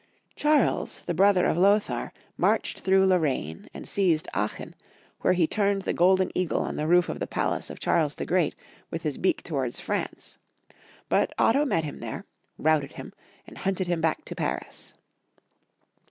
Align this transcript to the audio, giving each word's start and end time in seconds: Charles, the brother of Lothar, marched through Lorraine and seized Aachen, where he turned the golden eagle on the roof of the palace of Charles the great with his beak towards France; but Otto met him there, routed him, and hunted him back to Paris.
Charles, 0.35 1.01
the 1.05 1.13
brother 1.13 1.45
of 1.45 1.59
Lothar, 1.59 2.11
marched 2.35 2.79
through 2.79 3.05
Lorraine 3.05 3.69
and 3.71 3.87
seized 3.87 4.27
Aachen, 4.33 4.73
where 5.19 5.33
he 5.33 5.45
turned 5.45 5.83
the 5.83 5.93
golden 5.93 6.31
eagle 6.33 6.61
on 6.63 6.75
the 6.75 6.87
roof 6.87 7.07
of 7.07 7.19
the 7.19 7.27
palace 7.27 7.69
of 7.69 7.79
Charles 7.79 8.15
the 8.15 8.25
great 8.25 8.55
with 8.89 9.03
his 9.03 9.19
beak 9.19 9.43
towards 9.43 9.79
France; 9.79 10.39
but 11.07 11.31
Otto 11.37 11.65
met 11.65 11.83
him 11.83 11.99
there, 11.99 12.25
routed 12.57 12.93
him, 12.93 13.13
and 13.45 13.59
hunted 13.59 13.85
him 13.85 14.01
back 14.01 14.25
to 14.25 14.33
Paris. 14.33 14.95